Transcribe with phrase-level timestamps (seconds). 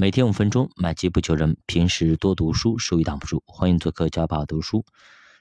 [0.00, 1.56] 每天五分钟，买基不求人。
[1.66, 3.42] 平时多读书，收益挡不住。
[3.46, 4.84] 欢迎做客教爸读书。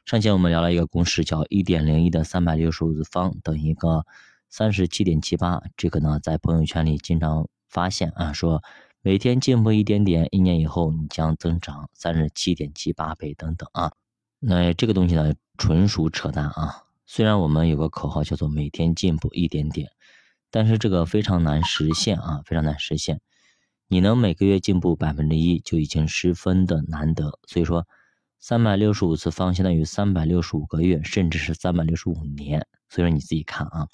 [0.04, 4.04] 上节我们聊了一个公式，叫一点零一的三百六十五次方等于一个
[4.50, 5.62] 三十七点七八。
[5.78, 8.64] 这个呢，在朋友圈里经常发现啊，说
[9.04, 13.92] 每天进步一点点，一年以后你将增长三十七点七八倍等等啊。
[14.40, 16.86] 那这个东西呢，纯属扯淡啊。
[17.06, 19.92] 虽然我们有个口号叫做每天进步一点点，
[20.50, 23.22] 但是这个非常难实现啊，非常难实现。
[23.90, 27.40] 你能每个月进步百分之一，就已经十分的难得。
[27.48, 27.88] 所以说，
[28.38, 32.68] 三百六十五次方相当于三百六十五个月，甚至是三百六十五年。
[32.90, 33.88] 所以说你自己看啊，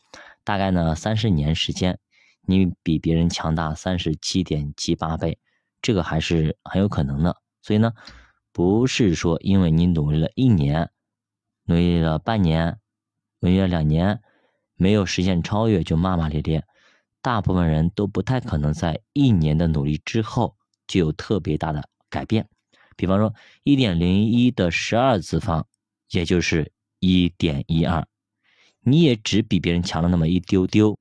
[0.44, 2.00] 大概呢三十年时间，
[2.42, 5.38] 你比别人强大三十七点七八倍，
[5.80, 7.38] 这个还是很有可能的。
[7.62, 7.94] 所以呢，
[8.52, 10.90] 不是说因为你努力了一年，
[11.66, 12.80] 努力了半年，
[13.42, 14.22] 努力了两年，
[14.76, 16.66] 没有实现超越就骂骂咧咧。
[17.24, 22.50] 大部分人都不太可能在一年的努力之后就有特别大的改变。
[22.98, 25.66] 比方说，一点零一的十二次方，
[26.12, 28.06] 也就是一点一二，
[28.82, 30.98] 你也只比别人强了那么一丢丢。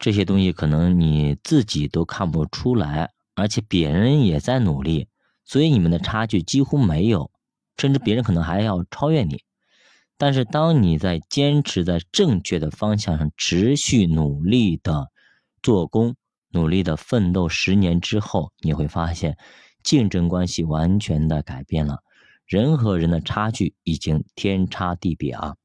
[0.00, 5.06] 这些东西可能你自己都看不出来，而且别人也在努力，
[5.44, 7.30] 所以你们的差距几乎没有，
[7.76, 9.44] 甚至别人可能还要超越你。
[10.18, 15.11] 但是，当你在坚持在正确的方向上持续努力的。
[15.62, 16.16] 做工
[16.50, 19.36] 努力的奋斗十年之后，你会发现
[19.82, 22.00] 竞争关系完全的改变了，
[22.46, 25.56] 人和人的差距已经天差地别啊。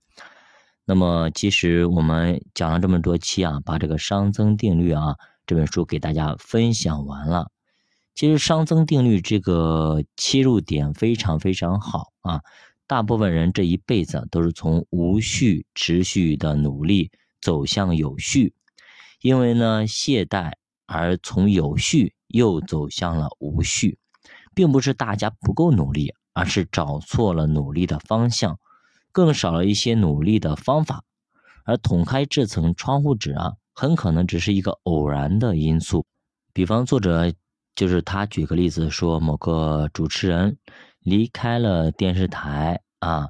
[0.86, 7.52] 那么，其实我们讲了这么多期啊，把这个熵增定律啊这本书给大家分享完了。
[8.16, 12.42] 其实熵增定律这个切入点非常非常好啊，
[12.88, 17.11] 大部分人这一辈子都是从无序持续的努力
[17.42, 18.54] 走向有序。
[19.22, 20.54] 因为呢，懈怠
[20.86, 23.98] 而从有序又走向了无序，
[24.54, 28.60] 并不是大家不够努力，而是找错了努力的方向，
[29.12, 31.04] 更少了一些努力的方法。
[31.66, 36.05] 而捅开这层窗户纸啊，很可能只是一个偶然的因素。
[36.54, 37.34] 比方作者
[37.76, 40.58] 就是他举个例子说，某个主持人
[41.02, 43.28] 离开了电视台啊，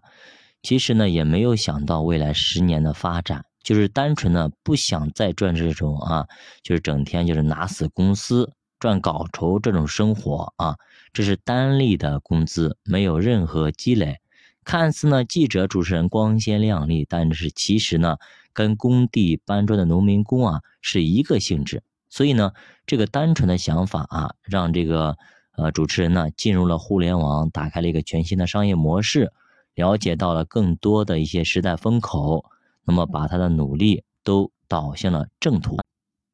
[0.62, 3.46] 其实呢也没有想到未来十年的发展。
[3.68, 6.26] 就是单纯的不想再赚这种啊，
[6.64, 10.78] 就是整天就是拿死公司赚稿酬这种生活啊，
[11.12, 14.20] 这是单利的工资，没有任何积累。
[14.64, 18.16] 看似呢记者主持人光鲜亮丽，但是其实呢
[18.54, 21.84] 跟工地搬砖的农民工啊是一个性质。
[22.08, 22.54] 所以呢
[22.86, 25.18] 这个单纯的想法啊，让这个
[25.58, 29.34] 呃主持人呢进入了互联网，打开了一个全新的商业模式，
[29.76, 32.46] 了解到了更多的一些时代风口。
[32.88, 35.78] 那么把他的努力都导向了正途。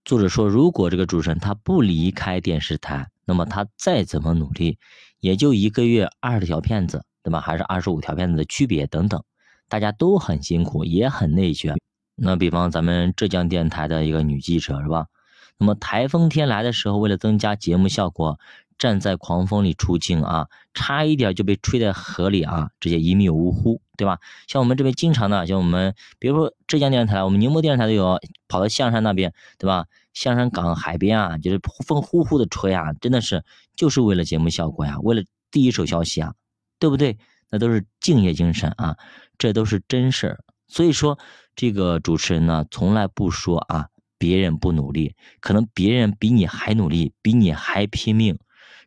[0.06, 4.78] 作者说，如果这个主持人他不离开电视台，那么他再怎么努力，
[5.20, 7.42] 也就一个月二十条片子，对吧？
[7.42, 9.24] 还是二十五条片子的区别等等，
[9.68, 11.76] 大家都很辛苦，也很内卷。
[12.16, 15.08] 那比方咱们浙江电台的一个女记者，是吧？
[15.58, 18.40] 那么台风天来的时候，为了增加节目效果。
[18.78, 24.20] 站在狂风里出镜啊，差一点就被吹在河里啊，直接一命呜呼，对吧？
[24.48, 29.86] 像我们这边经常的，像我们比如说浙江电视台，我们宁波电视台都有，跑到象山那边，对吧？
[30.14, 33.44] 象山港海边啊，就是风呼呼的吹啊，真的是
[33.76, 36.34] 就是为了节目效果呀，为了第一手消息啊，
[36.80, 37.18] 对不对？
[37.50, 38.98] 那都是敬业精神啊，
[39.38, 40.44] 这都是真事儿。
[40.68, 41.20] 所以说，
[41.56, 48.40] 这个主持人呢，从来不说啊，别人不努力，可能别人比你还努力，比你还拼命。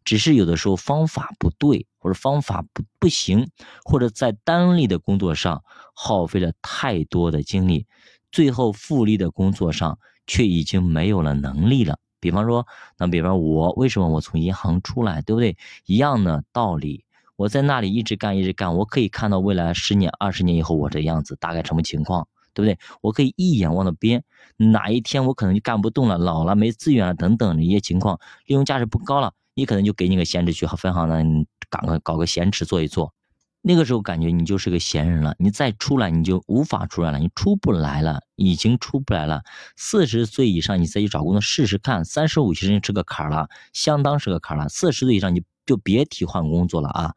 [0.06, 3.50] 只是有的时候方法不对，或者方法不不行，
[3.84, 7.86] 或者在单利的工作上耗费了太多的精力，
[8.30, 11.98] 最后复利的工作上却已经没有了能力了。
[12.20, 12.66] 比方说，
[12.96, 15.56] 那比方我为什么我从银行出来，对不对？
[15.86, 22.78] 一样的道理，我在那里一直干一直干，我可以看到未来十年、二十年以后我这样子大概什么情况，对不对？
[23.00, 24.22] 我可以一眼望到边，
[24.56, 29.32] 哪一天我可能就干不动了，老了没资源了等等的一些情况，利用价值不高了。
[29.56, 33.14] 你可能就给你个闲职去和分行呢，搞个搞个闲职做一做，
[33.62, 35.34] 那个时候感觉你就是个闲人了。
[35.38, 39.42] 你再出来你就无法出来了，你出不来了，已经出不来了。
[39.74, 44.68] 四十岁以上你再去找工作试试看，三十五其实是个坎儿了，相当是个坎儿了。
[44.68, 47.14] 四十岁以上你就别提换工作了啊。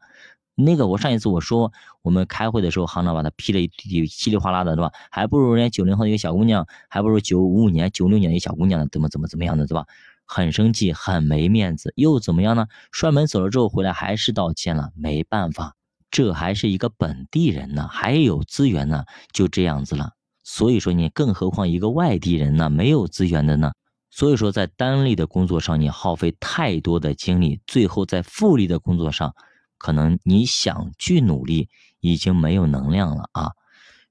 [0.54, 4.90] 那个我上一次我说我们开会的时候，行长把他批了一地稀里哗啦的，对吧？
[5.10, 9.84] 还不如人家九零后一个小姑娘，还不如九五年、九六年的一个小姑娘呢，怎么怎么怎么样的，对吧？
[10.32, 12.68] 很生气，很没面子，又怎么样呢？
[12.92, 15.74] 摔门走了之后回来还是道歉了，没办法，
[16.08, 20.12] 这还是一个本地人呢，还有资源呢，就这样子了。
[20.44, 23.72] 所以说你，更何况一个外地人呢，没有资源的呢？
[24.08, 29.34] 所以说，在单力的工作上，你耗费太多的精力，最后在复利的工作上，
[29.78, 31.68] 可能你想去努力，
[32.00, 33.50] 已经没有能量了啊！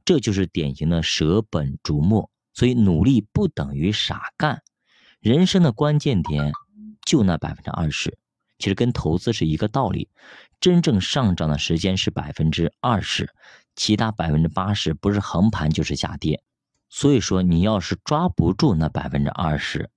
[0.04, 2.30] 这就是典型的舍本逐末。
[2.54, 4.62] 所以，努力不等于傻干。
[5.20, 6.54] 人生的关键点
[7.06, 8.18] 就那百分之二十，
[8.58, 10.08] 其实跟投资是一个道理。
[10.62, 13.30] 真正上涨的时间是百分之二十，
[13.76, 16.42] 其他百分之八十不是横盘就是下跌。
[16.90, 19.90] 所以说，你要是抓不住那百分之二十，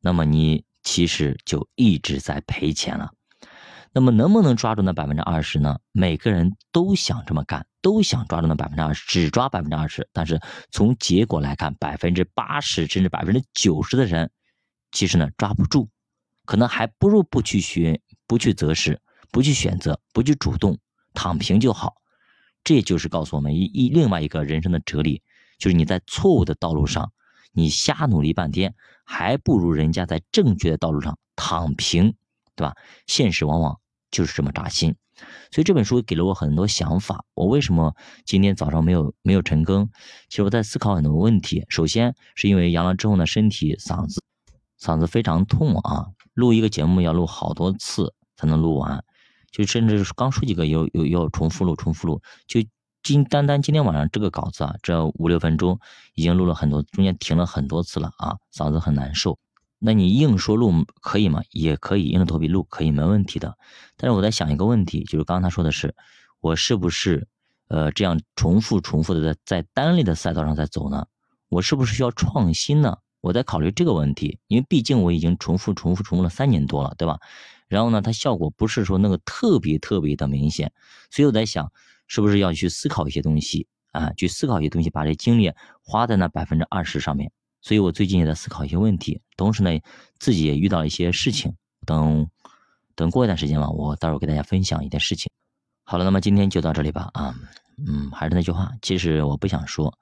[0.00, 3.10] 那么你其实就一直在赔钱了。
[3.92, 5.78] 那么能不能抓住那百分之二十呢？
[5.92, 10.08] 每个人都想这么干，都想抓住那百分之二十，只抓百分之二十。
[10.14, 10.40] 但是
[10.70, 14.30] 从结果来看，百分之八十甚至百分之九十的人，
[14.92, 15.88] 其实呢抓不住，
[16.44, 19.00] 可能还不如不去学，不去择时，
[19.32, 20.78] 不去选择，不去主动，
[21.14, 21.94] 躺平就好。
[22.62, 25.22] 这就是告诉我们一一另外一个人生的哲理。
[25.58, 27.12] 就是你在错误的道路上，
[27.52, 28.74] 你瞎努力半天，
[29.04, 32.14] 还不如人家在正确的道路上躺平，
[32.56, 32.74] 对吧？
[33.06, 33.78] 现实往往
[34.10, 34.96] 就是这么扎心，
[35.52, 37.24] 所以这本书给了我很多想法。
[37.34, 37.94] 我为什么
[38.24, 39.88] 今天早上没有没有成更？
[40.28, 41.64] 其实我在思考很多问题。
[41.68, 44.20] 首先是因为阳了之后呢，身体嗓子
[44.82, 49.04] 嗓子非常痛啊，录一个节目要录好多次才能录完，
[49.52, 52.60] 就甚至刚说几个又又又重复录重复录，就。
[53.04, 55.80] 今单单今天晚上这个稿子啊，这五六分钟
[56.14, 59.40] 已经录了很多，中间停了很多次了啊，嗓子很难受。
[59.80, 61.42] 那你硬说录可以吗？
[61.50, 63.58] 也可以，硬着头皮录可以，没问题的。
[63.96, 65.96] 但是我在想一个问题，就是刚刚他说的是，
[66.40, 67.26] 我是不是
[67.66, 71.08] 呃这样重复重复的在在单列的赛道上在走呢？
[71.48, 72.98] 我是不是需要创新呢？
[73.22, 77.18] 我在考虑这个问题，因为毕竟我已经重复重复重复了三年多了，对吧？
[77.68, 80.70] 然后呢，它效果不是说那个特别特别的明显，
[81.10, 81.72] 所以我在想。
[82.08, 84.12] 是不是要去思考一些东西啊？
[84.18, 85.50] 去思考一些东西，把这精力
[85.82, 87.32] 花在那百分之二十上面。
[87.62, 89.70] 所以我最近也在思考一些问题，同时呢，
[90.18, 91.54] 自己也遇到一些事情。
[91.86, 92.28] 等
[92.94, 95.30] 等过一段时间吧，我到时候给大家分享一件事情。
[95.84, 97.08] 好了，那么今天就到这里吧。
[97.14, 97.34] 啊，
[97.78, 99.96] 嗯，还是那句话，其实我不想说，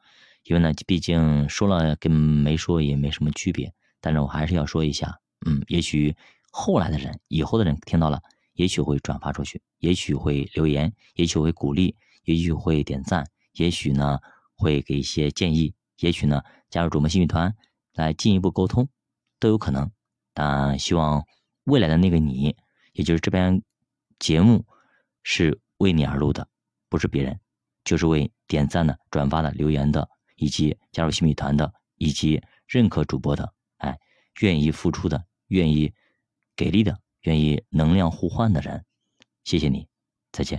[0.45, 3.73] 因为呢，毕竟说了跟没说也没什么区别。
[4.01, 6.17] 但是我还是要说一下，嗯，也许
[6.51, 8.21] 后来的人，以后的人听到了。
[8.55, 14.19] 也许会转发出去，也许会留言，也许会鼓励，也许会点赞，也许呢
[14.55, 17.55] 会给一些建议，也许呢加入主播新语团
[17.95, 18.91] 来进一步沟通，
[19.39, 19.91] 都有可能。
[20.35, 21.25] 但希望
[21.65, 22.55] 未来的那个你，
[22.93, 23.63] 也就是这边
[24.19, 24.67] 节目
[25.23, 26.47] 是为你而录的，
[26.91, 27.41] 不是别人，
[27.83, 30.11] 就是为点赞的、转发的、留言的，
[30.41, 33.97] 以及加入新米团的，以及认可主播的，哎，
[34.41, 35.93] 愿意付出的，愿意
[36.57, 36.99] 给力的。
[37.25, 38.83] 愿意能量互换的人，
[39.45, 39.87] 谢谢你，
[40.33, 40.59] 再见。